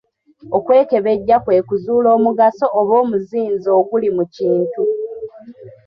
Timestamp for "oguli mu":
3.79-4.23